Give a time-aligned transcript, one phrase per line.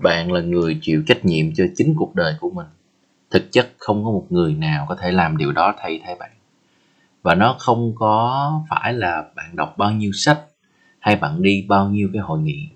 [0.00, 2.66] bạn là người chịu trách nhiệm cho chính cuộc đời của mình.
[3.30, 6.30] Thực chất không có một người nào có thể làm điều đó thay thế bạn.
[7.22, 10.40] Và nó không có phải là bạn đọc bao nhiêu sách
[10.98, 12.68] hay bạn đi bao nhiêu cái hội nghị.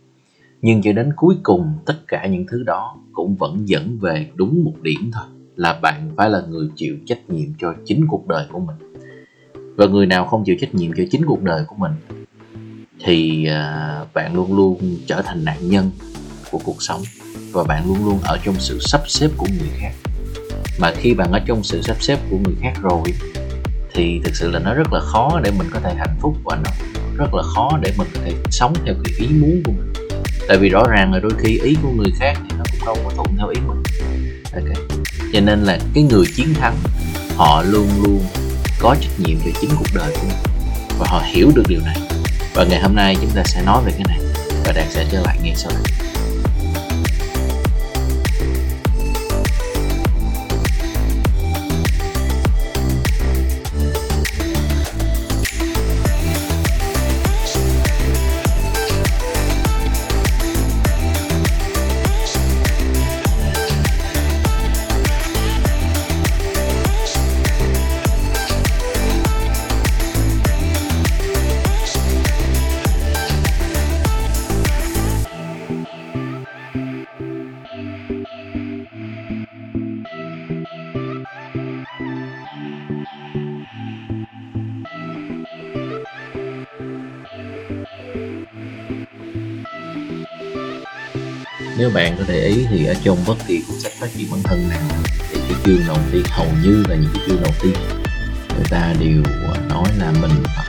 [0.62, 4.64] Nhưng cho đến cuối cùng, tất cả những thứ đó cũng vẫn dẫn về đúng
[4.64, 5.24] một điểm thôi,
[5.56, 8.76] là bạn phải là người chịu trách nhiệm cho chính cuộc đời của mình.
[9.76, 11.92] Và người nào không chịu trách nhiệm cho chính cuộc đời của mình,
[13.00, 15.90] thì à, bạn luôn luôn trở thành nạn nhân
[16.52, 17.02] của cuộc sống
[17.52, 19.92] và bạn luôn luôn ở trong sự sắp xếp của người khác.
[20.78, 23.02] Mà khi bạn ở trong sự sắp xếp của người khác rồi,
[23.94, 26.56] thì thực sự là nó rất là khó để mình có thể hạnh phúc và
[26.56, 26.70] nó
[27.16, 29.92] rất là khó để mình có thể sống theo cái ý muốn của mình.
[30.48, 32.96] Tại vì rõ ràng là đôi khi ý của người khác thì nó cũng đâu
[33.04, 33.82] có thuận theo ý mình.
[34.54, 34.88] Ok.
[35.32, 36.76] Cho nên là cái người chiến thắng,
[37.36, 38.26] họ luôn luôn
[38.78, 40.36] có trách nhiệm về chính cuộc đời của mình.
[40.98, 41.96] Và họ hiểu được điều này.
[42.54, 44.18] Và ngày hôm nay chúng ta sẽ nói về cái này.
[44.64, 46.11] Và đạt sẽ trở lại ngay sau đây.
[91.76, 94.42] Nếu bạn có để ý thì ở trong bất kỳ cuốn sách phát triển bản
[94.42, 94.80] thân nào
[95.30, 97.74] thì cái chương đầu tiên hầu như là những cái chương đầu tiên
[98.54, 99.22] người ta đều
[99.54, 100.66] à, nói là mình phải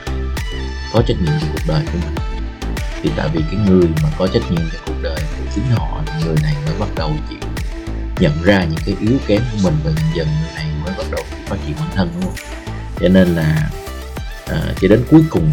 [0.92, 2.14] có trách nhiệm cho cuộc đời của mình.
[3.02, 6.02] Thì tại vì cái người mà có trách nhiệm cho cuộc đời của chính họ
[6.24, 7.38] người này mới bắt đầu chịu
[8.20, 11.06] nhận ra những cái yếu kém của mình và dần dần người này mới bắt
[11.10, 12.34] đầu phát triển bản thân đúng không?
[13.00, 13.70] Cho nên là
[14.46, 15.50] à, cho đến cuối cùng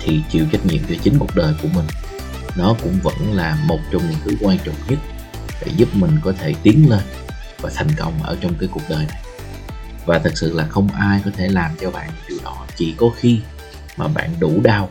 [0.00, 1.86] thì chịu trách nhiệm cho chính cuộc đời của mình
[2.56, 4.98] nó cũng vẫn là một trong những thứ quan trọng nhất
[5.64, 7.02] để giúp mình có thể tiến lên
[7.60, 9.22] và thành công ở trong cái cuộc đời này.
[10.06, 12.66] Và thật sự là không ai có thể làm cho bạn điều đó.
[12.76, 13.40] Chỉ có khi
[13.96, 14.88] mà bạn đủ đau,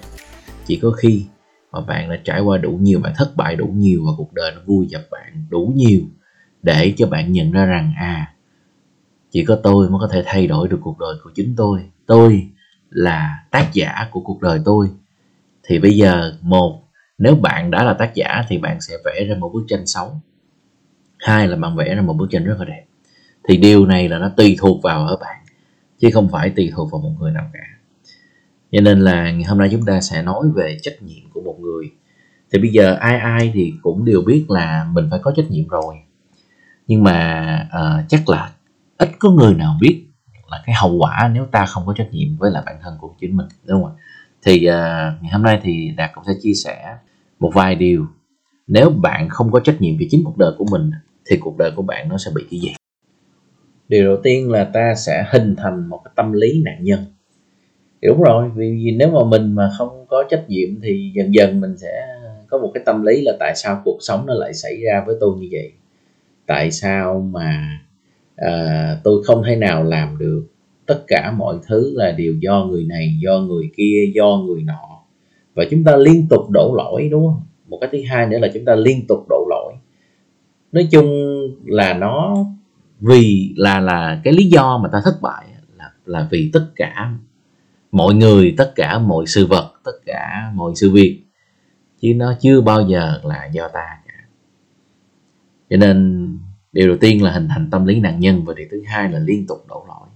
[0.66, 1.26] chỉ có khi
[1.72, 4.52] mà bạn đã trải qua đủ nhiều, bạn thất bại đủ nhiều và cuộc đời
[4.56, 6.02] nó vui dập bạn đủ nhiều
[6.64, 8.36] để cho bạn nhận ra rằng à
[9.36, 11.82] chỉ có tôi mới có thể thay đổi được cuộc đời của chính tôi.
[12.06, 12.50] Tôi
[12.90, 14.90] là tác giả của cuộc đời tôi.
[15.64, 16.82] Thì bây giờ, một
[17.18, 20.22] nếu bạn đã là tác giả thì bạn sẽ vẽ ra một bức tranh xấu,
[21.20, 22.86] hai là bạn vẽ ra một bức tranh rất là đẹp.
[23.48, 25.36] Thì điều này là nó tùy thuộc vào ở bạn
[26.00, 27.59] chứ không phải tùy thuộc vào một người nào cả.
[28.72, 31.92] Cho nên là hôm nay chúng ta sẽ nói về trách nhiệm của một người.
[32.52, 35.68] Thì bây giờ ai ai thì cũng đều biết là mình phải có trách nhiệm
[35.68, 35.96] rồi.
[36.88, 38.52] Nhưng mà uh, chắc là
[38.97, 40.06] ít có người nào biết
[40.52, 43.16] là cái hậu quả nếu ta không có trách nhiệm với lại bản thân của
[43.20, 44.02] chính mình đúng không ạ?
[44.44, 46.97] Thì uh, ngày hôm nay thì đạt cũng sẽ chia sẻ
[47.40, 48.06] một vài điều.
[48.68, 50.91] Nếu bạn không có trách nhiệm về chính cuộc đời của mình
[51.25, 52.73] thì cuộc đời của bạn nó sẽ bị cái gì?
[53.88, 57.00] Điều đầu tiên là ta sẽ hình thành một cái tâm lý nạn nhân.
[58.01, 61.62] Thì đúng rồi vì nếu mà mình mà không có trách nhiệm thì dần dần
[61.62, 62.07] mình sẽ
[62.47, 65.16] có một cái tâm lý là tại sao cuộc sống nó lại xảy ra với
[65.19, 65.72] tôi như vậy?
[66.46, 67.79] Tại sao mà
[68.35, 70.47] à, tôi không thể nào làm được
[70.85, 74.95] tất cả mọi thứ là đều do người này do người kia do người nọ?
[75.56, 77.42] Và chúng ta liên tục đổ lỗi, đúng không?
[77.68, 79.74] Một cái thứ hai nữa là chúng ta liên tục đổ lỗi.
[80.72, 81.08] Nói chung
[81.66, 82.36] là nó
[83.00, 85.46] vì là là cái lý do mà ta thất bại
[85.78, 87.12] là là vì tất cả
[87.92, 91.22] mọi người, tất cả mọi sự vật, tất cả mọi sự việc.
[92.02, 94.28] Chứ nó chưa bao giờ là do ta cả.
[95.70, 96.28] Cho nên
[96.72, 99.20] điều đầu tiên là hình thành tâm lý nạn nhân và điều thứ hai là
[99.20, 100.08] liên tục đổ lỗi.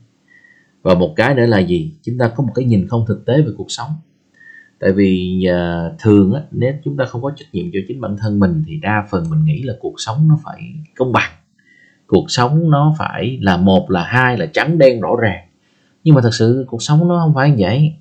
[0.82, 1.94] Và một cái nữa là gì?
[2.04, 3.90] Chúng ta có một cái nhìn không thực tế về cuộc sống
[4.80, 8.16] tại vì uh, thường á, nếu chúng ta không có trách nhiệm cho chính bản
[8.18, 11.32] thân mình thì đa phần mình nghĩ là cuộc sống nó phải công bằng.
[12.08, 15.48] Cuộc sống nó phải là một là hai là trắng đen rõ ràng.
[16.04, 17.94] Nhưng mà thật sự cuộc sống nó không phải như vậy.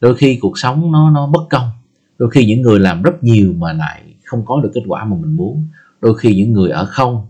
[0.00, 1.70] Đôi khi cuộc sống nó nó bất công.
[2.18, 5.16] Đôi khi những người làm rất nhiều mà lại không có được kết quả mà
[5.16, 5.64] mình muốn.
[6.00, 7.26] Đôi khi những người ở không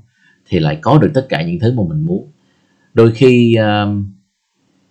[0.48, 2.30] thì lại có được tất cả những thứ mà mình muốn.
[2.94, 4.04] Đôi khi uh,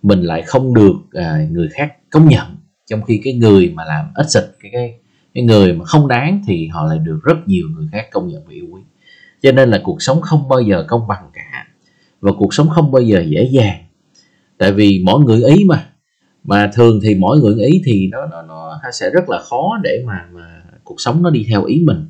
[0.02, 2.46] mình lại không được uh, người khác công nhận
[2.90, 4.94] trong khi cái người mà làm ít xịt cái cái
[5.34, 8.44] cái người mà không đáng thì họ lại được rất nhiều người khác công nhận
[8.46, 8.80] và yêu quý
[9.42, 11.66] cho nên là cuộc sống không bao giờ công bằng cả.
[12.20, 13.84] Và cuộc sống không bao giờ dễ dàng.
[14.58, 15.86] Tại vì mỗi người ý mà.
[16.44, 20.02] Mà thường thì mỗi người ý thì nó nó nó sẽ rất là khó để
[20.06, 22.08] mà mà cuộc sống nó đi theo ý mình.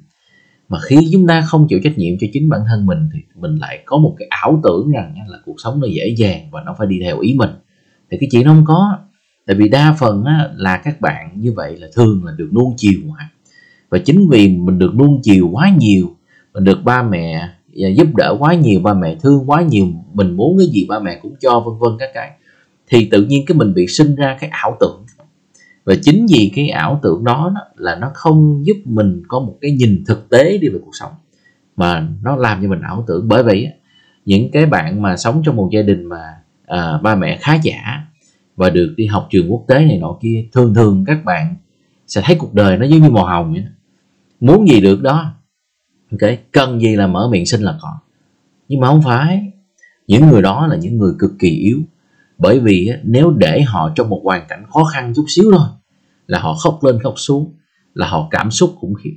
[0.69, 3.57] Mà khi chúng ta không chịu trách nhiệm cho chính bản thân mình thì mình
[3.57, 6.75] lại có một cái ảo tưởng rằng là cuộc sống nó dễ dàng và nó
[6.79, 7.51] phải đi theo ý mình.
[8.11, 8.99] Thì cái chuyện nó không có
[9.51, 12.75] tại vì đa phần á, là các bạn như vậy là thường là được nuông
[12.77, 13.31] chiều quá
[13.89, 16.17] và chính vì mình được nuông chiều quá nhiều
[16.55, 20.37] mình được ba mẹ và giúp đỡ quá nhiều ba mẹ thương quá nhiều mình
[20.37, 22.31] muốn cái gì ba mẹ cũng cho vân vân các cái
[22.87, 25.05] thì tự nhiên cái mình bị sinh ra cái ảo tưởng.
[25.85, 29.57] Và chính vì cái ảo tưởng đó, đó là nó không giúp mình có một
[29.61, 31.13] cái nhìn thực tế đi về cuộc sống
[31.77, 33.29] mà nó làm cho mình ảo tưởng.
[33.29, 33.73] Bởi vậy
[34.25, 36.23] những cái bạn mà sống trong một gia đình mà
[36.67, 38.07] à, ba mẹ khá giả
[38.61, 41.57] và được đi học trường quốc tế này nọ kia, thường thường các bạn
[42.07, 43.71] sẽ thấy cuộc đời nó giống như màu hồng vậy đó.
[44.41, 45.35] muốn gì được đó.
[46.13, 47.99] Ok, cần gì là mở miệng xin là có.
[48.69, 49.53] Nhưng mà không phải.
[50.07, 51.81] Những người đó là những người cực kỳ yếu.
[52.39, 55.67] Bởi vì nếu để họ trong một hoàn cảnh khó khăn chút xíu thôi,
[56.27, 57.55] là họ khóc lên khóc xuống,
[57.95, 59.17] là họ cảm xúc khủng khiếp.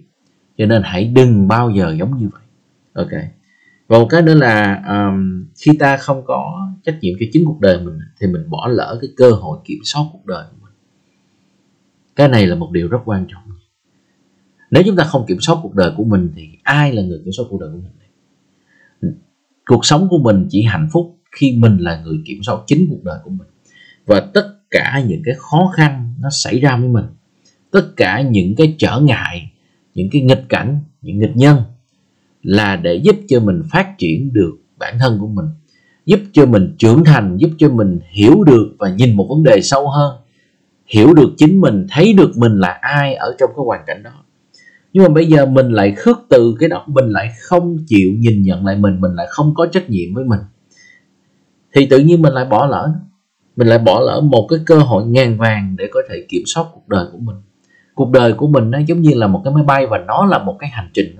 [0.57, 2.42] Cho nên hãy đừng bao giờ giống như vậy.
[2.94, 3.24] Ok
[3.88, 7.60] và một cái nữa là um, khi ta không có trách nhiệm cho chính cuộc
[7.60, 10.74] đời mình thì mình bỏ lỡ cái cơ hội kiểm soát cuộc đời của mình.
[12.16, 13.44] Cái này là một điều rất quan trọng.
[14.72, 17.34] Nếu chúng ta không kiểm soát cuộc đời của mình thì ai là người kiểm
[17.38, 19.14] soát cuộc đời của mình?
[19.66, 23.04] Cuộc sống của mình chỉ hạnh phúc khi mình là người kiểm soát chính cuộc
[23.04, 23.48] đời của mình.
[24.06, 27.06] Và tất cả những cái khó khăn nó xảy ra với mình
[27.74, 29.52] tất cả những cái trở ngại
[29.94, 31.58] những cái nghịch cảnh những nghịch nhân
[32.44, 35.45] là để giúp cho mình phát triển được bản thân của mình,
[36.06, 39.62] giúp cho mình trưởng thành, giúp cho mình hiểu được và nhìn một vấn đề
[39.62, 40.16] sâu hơn,
[40.86, 44.12] hiểu được chính mình, thấy được mình là ai ở trong cái hoàn cảnh đó.
[44.94, 48.44] Nhưng mà bây giờ mình lại khước từ cái đó, mình lại không chịu nhìn
[48.44, 50.39] nhận lại mình mình lại không có trách nhiệm với mình.
[51.75, 52.94] Thì tự nhiên mình lại bỏ lỡ,
[53.56, 56.66] mình lại bỏ lỡ một cái cơ hội ngàn vàng để có thể kiểm soát
[56.74, 57.36] cuộc đời của mình.
[57.96, 60.38] Cuộc đời của mình nó giống như là một cái máy bay và nó là
[60.38, 61.16] một cái hành trình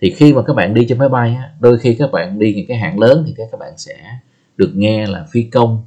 [0.00, 2.54] thì khi mà các bạn đi trên máy bay á, đôi khi các bạn đi
[2.54, 3.94] những cái hãng lớn thì các bạn sẽ
[4.56, 5.82] được nghe là phi công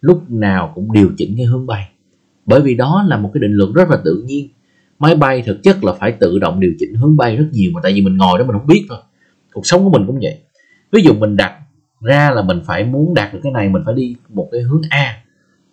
[0.00, 1.88] lúc nào cũng điều chỉnh cái hướng bay.
[2.46, 4.48] Bởi vì đó là một cái định luật rất là tự nhiên.
[4.98, 7.80] Máy bay thực chất là phải tự động điều chỉnh hướng bay rất nhiều mà
[7.82, 8.98] tại vì mình ngồi đó mình không biết thôi.
[9.52, 10.38] Cuộc sống của mình cũng vậy.
[10.92, 11.54] Ví dụ mình đặt
[12.00, 14.82] ra là mình phải muốn đạt được cái này mình phải đi một cái hướng
[14.90, 15.22] A.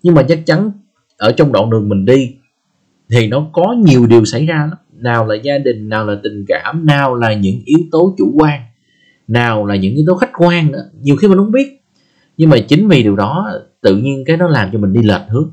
[0.04, 0.72] Nhưng mà chắc chắn
[1.18, 2.36] ở trong đoạn đường mình đi
[3.12, 6.45] thì nó có nhiều điều xảy ra lắm nào là gia đình, nào là tình
[6.47, 8.61] cảm, nào là những yếu tố chủ quan,
[9.27, 10.89] nào là những yếu tố khách quan nữa.
[11.01, 11.81] Nhiều khi mình không biết.
[12.38, 13.51] Nhưng mà chính vì điều đó,
[13.81, 15.51] tự nhiên cái nó làm cho mình đi lệch hướng.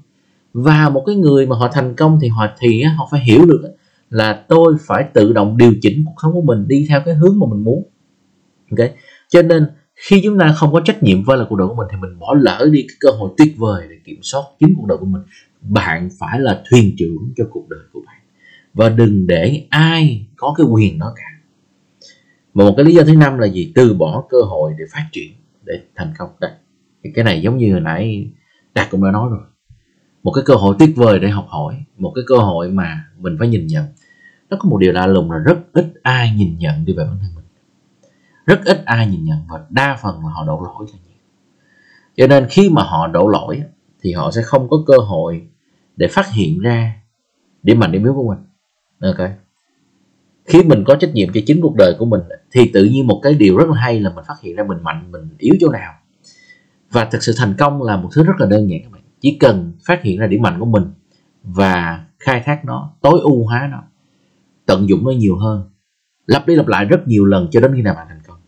[0.53, 3.63] Và một cái người mà họ thành công thì họ thì họ phải hiểu được
[4.11, 7.39] là tôi phải tự động điều chỉnh cuộc sống của mình đi theo cái hướng
[7.39, 7.83] mà mình muốn.
[8.71, 8.91] Ok?
[9.29, 9.67] Cho nên,
[10.09, 12.19] khi chúng ta không có trách nhiệm với là cuộc đời của mình thì mình
[12.19, 15.07] bỏ lỡ đi cái cơ hội tuyệt vời để kiểm soát chính cuộc đời của
[15.07, 15.23] mình.
[15.61, 18.17] Bạn phải là thuyền trưởng cho cuộc đời của bạn
[18.75, 21.25] và đừng để ai có cái quyền đó cả.
[22.55, 23.73] Và một cái lý do thứ năm là gì?
[23.75, 25.33] Từ bỏ cơ hội để phát triển,
[25.63, 26.29] để thành công.
[26.41, 26.51] Đây.
[27.05, 28.31] Thì cái này giống như hồi nãy
[28.75, 29.41] đạt cũng đã nói rồi.
[30.23, 33.37] Một cái cơ hội tuyệt vời để học hỏi, một cái cơ hội mà mình
[33.39, 33.85] phải nhìn nhận.
[34.51, 37.19] Nó có một điều lạ lùng là rất ít ai nhìn nhận đi về bản
[37.21, 37.45] thân mình.
[38.47, 41.19] Rất ít ai nhìn nhận và đa phần là họ đổ lỗi cho nhiều.
[42.17, 43.63] Cho nên khi mà họ đổ lỗi,
[44.03, 45.43] thì họ sẽ không có cơ hội
[45.97, 46.97] để phát hiện ra
[47.63, 48.39] điểm mạnh, điểm yếu của mình
[49.01, 49.31] ok.
[50.45, 52.21] Khi mình có trách nhiệm cho chính cuộc đời của mình
[52.53, 54.79] thì tự nhiên một cái điều rất là hay là mình phát hiện ra mình
[54.83, 55.93] mạnh, mình yếu chỗ nào.
[56.91, 59.03] Và thực sự thành công là một thứ rất là đơn giản các bạn.
[59.21, 60.85] Chỉ cần phát hiện ra điểm mạnh của mình
[61.43, 63.83] và khai thác nó, tối ưu hóa nó,
[64.67, 65.71] tận dụng nó nhiều hơn,
[66.27, 68.39] lặp đi lặp lại rất nhiều lần cho đến khi nào bạn thành công.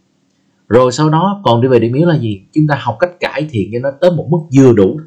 [0.69, 2.43] Rồi sau đó, còn đi về điểm yếu là gì?
[2.53, 5.01] Chúng ta học cách cải thiện cho nó tới một mức vừa đủ.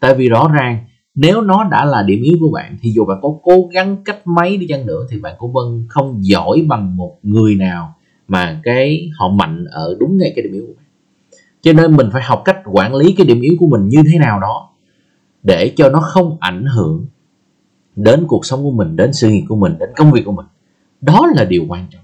[0.00, 3.18] Tại vì rõ ràng nếu nó đã là điểm yếu của bạn, thì dù bạn
[3.22, 6.96] có cố gắng cách mấy đi chăng nữa, thì bạn cũng vẫn không giỏi bằng
[6.96, 7.94] một người nào
[8.28, 10.86] mà cái họ mạnh ở đúng ngay cái điểm yếu của bạn.
[11.60, 14.18] Cho nên mình phải học cách quản lý cái điểm yếu của mình như thế
[14.18, 14.70] nào đó,
[15.42, 17.06] để cho nó không ảnh hưởng
[17.96, 20.46] đến cuộc sống của mình, đến sự nghiệp của mình, đến công việc của mình.
[21.00, 22.02] Đó là điều quan trọng.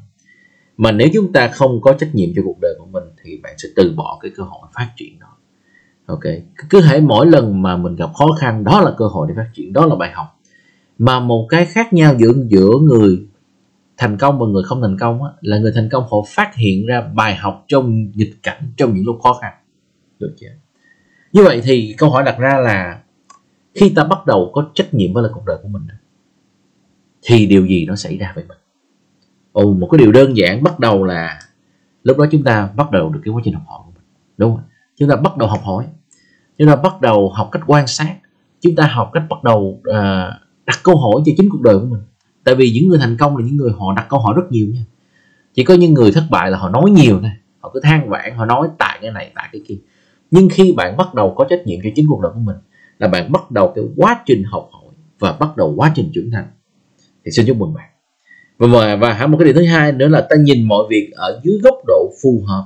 [0.77, 3.55] Mà nếu chúng ta không có trách nhiệm cho cuộc đời của mình, thì bạn
[3.59, 5.26] sẽ từ bỏ cái cơ hội phát triển đó
[6.07, 6.23] ok.
[6.71, 9.51] Cứ hãy mỗi lần mà mình gặp khó khăn đó là cơ hội để phát
[9.55, 10.27] triển đó là bài học.
[10.99, 13.27] Mà một cái khác nhau giữa giữa người
[13.97, 16.87] thành công và người không thành công á, là người thành công họ phát hiện
[16.87, 19.53] ra bài học trong nghịch cảnh trong những lúc khó khăn.
[20.19, 20.47] Được chưa?
[21.33, 23.01] Như vậy thì câu hỏi đặt ra là
[23.75, 25.83] khi ta bắt đầu có trách nhiệm với là cuộc đời của mình
[27.23, 28.59] thì điều gì nó xảy ra với mình?
[29.53, 31.41] Ồ, một cái điều đơn giản bắt đầu là
[32.03, 34.05] lúc đó chúng ta bắt đầu được cái quá trình học hỏi của mình
[34.37, 34.65] đúng không
[34.97, 35.85] chúng ta bắt đầu học hỏi.
[36.59, 38.17] Chúng ta bắt đầu học cách quan sát.
[38.61, 39.85] Chúng ta học cách bắt đầu uh,
[40.67, 42.01] đặt câu hỏi cho chính cuộc đời của mình.
[42.45, 44.67] Tại vì những người thành công là những người họ đặt câu hỏi rất nhiều
[44.67, 44.85] nha.
[45.55, 47.31] Chỉ có những người thất bại là họ nói nhiều thôi.
[47.61, 49.77] Họ cứ than vãn họ nói tại cái này tại cái kia.
[50.31, 52.57] Nhưng khi bạn bắt đầu có trách nhiệm cho chính cuộc đời của mình
[52.99, 56.31] là bạn bắt đầu cái quá trình học hỏi và bắt đầu quá trình trưởng
[56.31, 56.47] thành.
[57.25, 57.91] Thì xin chúc mừng bạn.
[58.59, 61.59] Và và một cái điều thứ hai nữa là ta nhìn mọi việc ở dưới
[61.63, 62.65] góc độ phù hợp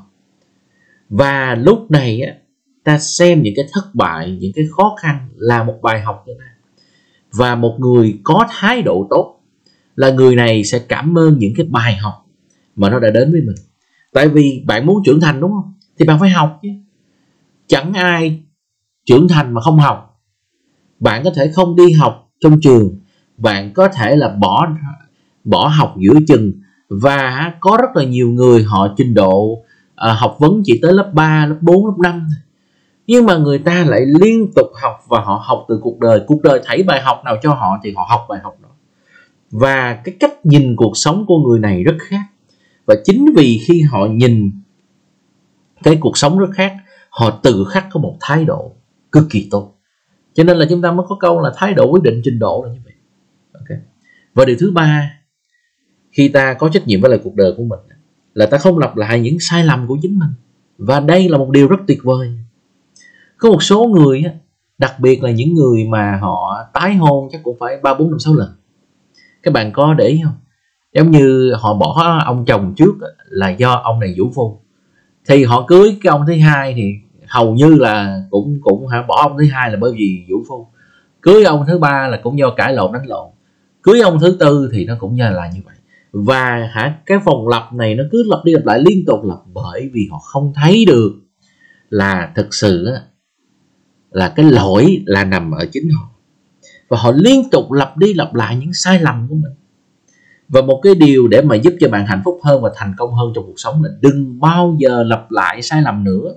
[1.11, 2.35] và lúc này á,
[2.85, 6.33] ta xem những cái thất bại, những cái khó khăn là một bài học cho
[6.39, 6.45] ta
[7.33, 9.41] và một người có thái độ tốt
[9.97, 12.27] là người này sẽ cảm ơn những cái bài học
[12.77, 13.57] mà nó đã đến với mình.
[14.13, 15.75] Tại vì bạn muốn trưởng thành đúng không?
[15.99, 16.69] Thì bạn phải học chứ.
[17.67, 18.43] Chẳng ai
[19.07, 20.21] trưởng thành mà không học.
[21.01, 22.99] Bạn có thể không đi học trong trường,
[23.37, 24.69] bạn có thể là bỏ
[25.45, 26.53] bỏ học giữa chừng.
[26.89, 29.65] Và có rất là nhiều người họ trình độ
[30.01, 32.29] à, học vấn chỉ tới lớp 3, lớp 4, lớp 5
[33.07, 36.21] nhưng mà người ta lại liên tục học và họ học từ cuộc đời.
[36.27, 38.69] Cuộc đời thấy bài học nào cho họ thì họ học bài học đó.
[39.51, 42.23] Và cái cách nhìn cuộc sống của người này rất khác.
[42.87, 44.51] Và chính vì khi họ nhìn
[45.83, 46.77] cái cuộc sống rất khác
[47.11, 48.73] họ tự khắc có một thái độ
[49.13, 49.75] cực kỳ tốt.
[50.35, 52.65] Cho nên là chúng ta mới có câu là thái độ quyết định trình độ
[52.67, 52.95] là như vậy.
[53.53, 53.79] Okay.
[54.35, 55.13] và điều thứ ba
[56.13, 57.79] khi ta có trách nhiệm với lại cuộc đời của mình
[58.35, 60.31] là ta không lặp lại những sai lầm của chính mình.
[60.79, 62.33] Và đây là một điều rất tuyệt vời.
[63.39, 64.25] Có một số người
[64.79, 68.19] đặc biệt là những người mà họ tái hôn chắc cũng phải ba bốn năm
[68.19, 68.49] sáu lần.
[69.43, 70.35] Các bạn có để ý không?
[70.95, 72.93] Giống như họ bỏ ông chồng trước
[73.29, 74.61] là do ông này vũ phu.
[75.29, 76.93] Thì họ cưới cái ông thứ hai thì
[77.27, 80.67] hầu như là cũng cũng hả, bỏ ông thứ hai là bởi vì vũ phu.
[81.21, 83.31] Cưới ông thứ ba là cũng do cãi lộn đánh lộn.
[83.83, 85.75] Cưới ông thứ tư thì nó cũng như là như vậy
[86.13, 89.35] và hả cái vòng lặp này nó cứ lặp đi lặp lại liên tục là
[89.55, 91.13] bởi vì họ không thấy được
[91.91, 92.89] là thực sự
[94.11, 96.09] là cái lỗi là nằm ở chính họ.
[96.89, 99.53] Và họ liên tục lặp đi lặp lại những sai lầm của mình.
[100.49, 103.15] Và một cái điều để mà giúp cho bạn hạnh phúc hơn và thành công
[103.15, 106.35] hơn trong cuộc sống là đừng bao giờ lặp lại sai lầm nữa.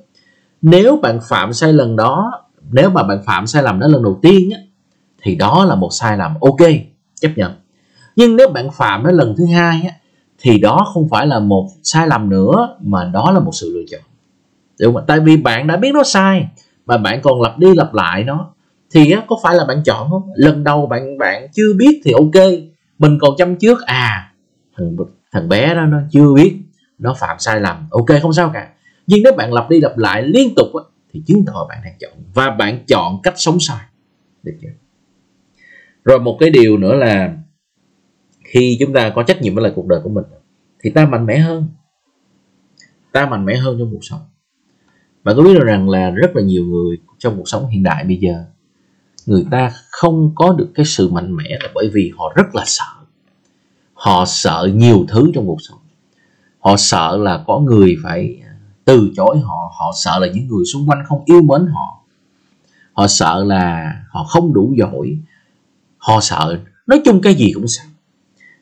[0.62, 2.32] Nếu bạn phạm sai lầm đó
[2.72, 4.60] nếu mà bạn phạm sai lầm đó lần đầu tiên á,
[5.22, 6.34] thì đó là một sai lầm.
[6.42, 6.70] Ok
[7.22, 7.52] chấp nhận
[8.16, 9.94] nhưng nếu bạn phạm nó lần thứ hai á,
[10.40, 13.84] thì đó không phải là một sai lầm nữa mà đó là một sự lựa
[13.92, 14.02] chọn.
[14.82, 15.04] Đúng không?
[15.08, 16.48] tại vì bạn đã biết nó sai
[16.86, 18.50] mà bạn còn lặp đi lặp lại nó
[18.92, 20.30] thì á, có phải là bạn chọn không?
[20.36, 22.44] Lần đầu bạn bạn chưa biết thì ok
[23.00, 24.34] mình còn chăm trước à
[24.78, 24.96] thằng
[25.32, 26.58] thằng bé đó nó chưa biết
[27.00, 28.70] nó phạm sai lầm ok không sao cả.
[29.08, 31.94] Nhưng nếu bạn lặp đi lặp lại liên tục á, thì chứng tỏ bạn đang
[32.00, 33.86] chọn và bạn chọn cách sống sai.
[34.44, 34.70] Được chưa?
[36.04, 37.34] Rồi một cái điều nữa là
[38.54, 40.26] khi chúng ta có trách nhiệm với lại cuộc đời của mình,
[40.84, 41.68] thì ta mạnh mẽ hơn.
[43.12, 44.20] Ta mạnh mẽ hơn trong cuộc sống.
[45.24, 48.04] Bạn có biết được rằng là rất là nhiều người trong cuộc sống hiện đại
[48.04, 48.46] bây giờ,
[49.26, 52.64] người ta không có được cái sự mạnh mẽ là bởi vì họ rất là
[52.66, 52.86] sợ.
[53.94, 55.80] Họ sợ nhiều thứ trong cuộc sống.
[56.60, 58.56] Họ sợ là có người phải à,
[58.86, 59.72] từ chối họ.
[59.80, 62.04] Họ sợ là những người xung quanh không yêu mến họ.
[62.94, 65.18] Họ sợ là họ không đủ giỏi.
[65.98, 67.84] Họ sợ, nói chung cái gì cũng sợ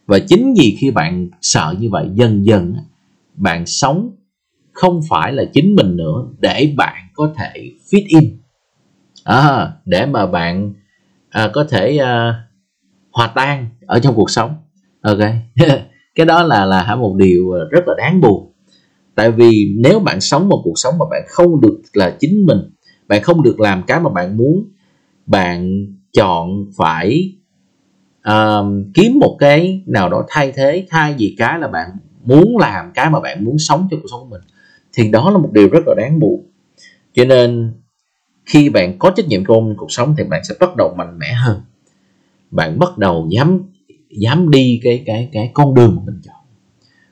[0.06, 2.76] và chính vì khi bạn sợ như vậy dần dần
[3.36, 4.16] bạn sống
[4.72, 8.38] không phải là chính mình nữa để bạn có thể fit in.
[9.24, 10.74] À, để mà bạn
[11.30, 12.44] à, có thể à,
[13.12, 14.56] hòa tan ở trong cuộc sống.
[15.02, 15.20] Ok.
[16.16, 18.54] Cái đó là là một điều rất là đáng buồn.
[19.16, 22.60] Tại vì nếu bạn sống một cuộc sống mà bạn không được là chính mình
[23.12, 24.66] bạn không được làm cái mà bạn muốn
[25.26, 27.34] bạn chọn phải
[28.30, 31.90] uh, kiếm một cái nào đó thay thế thay vì cái là bạn
[32.24, 34.42] muốn làm cái mà bạn muốn sống cho cuộc sống của mình
[34.94, 36.46] thì đó là một điều rất là đáng buồn.
[37.14, 37.74] Cho nên
[38.46, 41.34] khi bạn có trách nhiệm trong cuộc sống thì bạn sẽ bắt đầu mạnh mẽ
[41.34, 41.62] hơn.
[42.52, 43.64] Bạn bắt đầu dám
[44.10, 46.36] dám đi cái cái cái con đường mà mình chọn.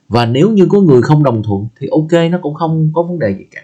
[0.08, 3.20] Và nếu như có người không đồng thuận thì ok nó cũng không có vấn
[3.20, 3.62] đề gì cả.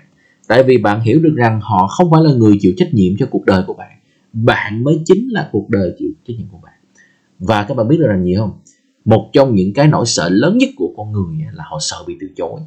[0.48, 3.28] Tại vì bạn hiểu được rằng họ không phải là người chịu trách nhiệm cho
[3.32, 4.00] cuộc đời của bạn.
[4.34, 6.74] Bạn mới chính là cuộc đời chịu trách nhiệm của bạn
[7.40, 8.52] và các bạn biết được rằng gì không?
[9.06, 12.18] Một trong những cái nỗi sợ lớn nhất của con người là họ sợ bị
[12.22, 12.60] từ chối.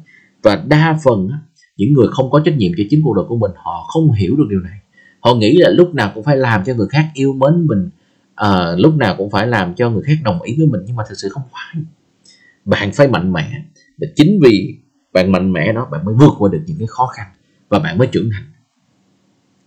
[0.43, 1.29] Và đa phần
[1.77, 4.35] những người không có trách nhiệm cho chính cuộc đời của mình họ không hiểu
[4.35, 4.79] được điều này.
[5.19, 7.89] Họ nghĩ là lúc nào cũng phải làm cho người khác yêu mến mình
[8.35, 11.03] à, lúc nào cũng phải làm cho người khác đồng ý với mình nhưng mà
[11.09, 11.83] thực sự không phải.
[12.65, 13.63] Bạn phải mạnh mẽ
[13.97, 14.75] và chính vì
[15.13, 17.27] bạn mạnh mẽ đó bạn mới vượt qua được những cái khó khăn
[17.69, 18.43] và bạn mới trưởng thành.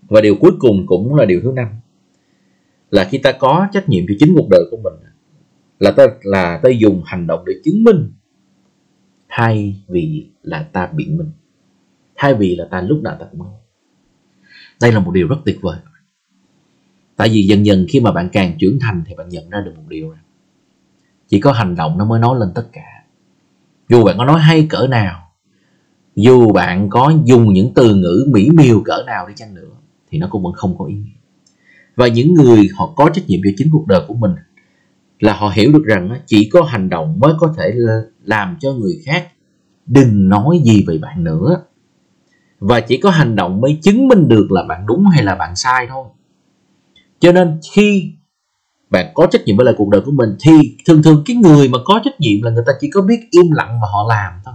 [0.08, 1.66] Và điều cuối cùng cũng là điều thứ năm
[2.92, 4.92] là khi ta có trách nhiệm cho chính cuộc đời của mình,
[5.78, 8.12] là ta là ta dùng hành động để chứng minh
[9.28, 11.30] thay vì là ta biện minh,
[12.16, 13.54] thay vì là ta lúc nào ta cũng nói.
[14.80, 15.78] Đây là một điều rất tuyệt vời.
[17.16, 19.72] Tại vì dần dần khi mà bạn càng trưởng thành thì bạn nhận ra được
[19.76, 20.22] một điều này.
[21.28, 23.04] chỉ có hành động nó mới nói lên tất cả.
[23.88, 25.32] Dù bạn có nói hay cỡ nào,
[26.16, 29.70] dù bạn có dùng những từ ngữ mỹ miều cỡ nào đi chăng nữa,
[30.10, 31.21] thì nó cũng vẫn không có ý nghĩa
[31.96, 34.32] và những người họ có trách nhiệm cho chính cuộc đời của mình
[35.20, 37.74] là họ hiểu được rằng chỉ có hành động mới có thể
[38.24, 39.28] làm cho người khác
[39.86, 41.64] đừng nói gì về bạn nữa.
[42.58, 45.56] Và chỉ có hành động mới chứng minh được là bạn đúng hay là bạn
[45.56, 46.06] sai thôi.
[47.20, 48.12] Cho nên khi
[48.90, 51.68] bạn có trách nhiệm với lại cuộc đời của mình, thì thường thường cái người
[51.68, 54.32] mà có trách nhiệm là người ta chỉ có biết im lặng và họ làm
[54.44, 54.54] thôi.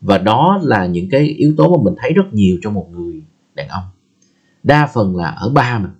[0.00, 3.22] Và đó là những cái yếu tố mà mình thấy rất nhiều trong một người
[3.54, 3.84] đàn ông.
[4.62, 5.90] Đa phần là ở ba mình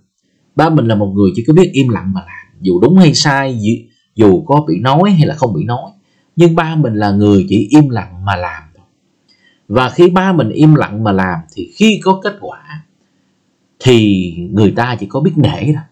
[0.55, 3.13] ba mình là một người chỉ có biết im lặng mà làm, dù đúng hay
[3.13, 3.71] sai, dù
[4.15, 5.91] dù có bị nói hay là không bị nói.
[6.35, 8.63] Nhưng ba mình là người chỉ im lặng mà làm
[9.71, 12.85] và khi ba mình im lặng mà làm thì khi có kết quả,
[13.79, 15.83] thì người ta chỉ có biết nể thôi.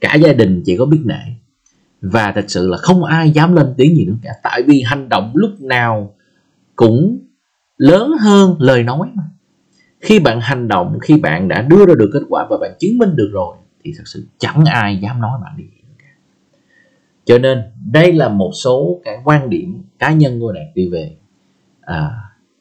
[0.00, 1.20] Cả gia đình chỉ có biết nể.
[2.00, 4.30] Và thật sự là không ai dám lên tiếng gì nữa cả.
[4.42, 6.14] Tại vì hành động lúc nào
[6.76, 7.18] cũng
[7.76, 9.22] lớn hơn lời nói mà.
[10.00, 12.98] Khi bạn hành động, khi bạn đã đưa ra được kết quả và bạn chứng
[12.98, 15.64] minh được rồi thì thật sự chẳng ai dám nói bạn đi.
[15.64, 16.08] gì cả
[17.24, 21.16] cho nên đây là một số cái quan điểm cá nhân của đạt đi về
[21.80, 22.10] à,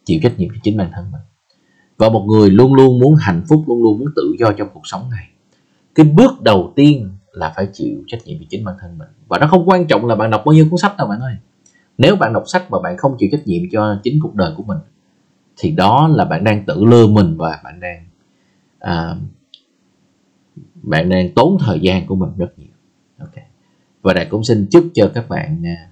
[0.06, 1.22] chịu trách nhiệm cho chính bản thân mình.
[1.98, 4.88] Và một người luôn luôn muốn hạnh phúc luôn luôn muốn tự do trong cuộc
[4.88, 5.28] sống này
[5.96, 9.08] cái bước đầu tiên là phải chịu trách nhiệm cho chính bản thân mình.
[9.28, 11.36] Và nó không quan trọng là bạn đọc bao nhiêu cuốn sách đâu bạn ơi.
[11.98, 14.64] Nếu bạn đọc sách mà bạn không chịu trách nhiệm cho chính cuộc đời của
[14.64, 14.78] mình
[15.58, 18.06] thì đó là bạn đang tự lừa mình và bạn đang
[18.80, 19.16] à,
[20.86, 22.72] bạn đang tốn thời gian của mình rất nhiều.
[23.20, 23.34] Ok.
[24.02, 25.90] Và đạt cũng xin chúc cho các bạn à,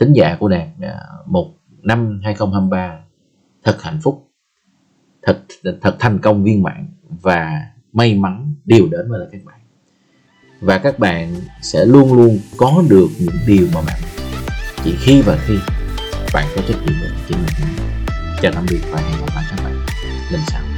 [0.00, 3.00] thính giả của đạt à, một năm 2023
[3.64, 4.30] thật hạnh phúc,
[5.22, 5.38] thật
[5.82, 6.88] thật thành công viên mãn
[7.22, 9.60] và may mắn điều đến với lại các bạn.
[10.60, 14.00] Và các bạn sẽ luôn luôn có được những điều mà bạn
[14.84, 15.54] chỉ khi và khi
[16.34, 17.86] bạn có trách nhiệm với chính mình.
[18.42, 19.74] Chào tạm biệt và hẹn gặp lại các bạn
[20.32, 20.73] lần sau.